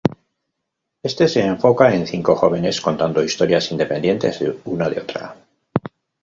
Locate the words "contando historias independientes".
2.81-4.43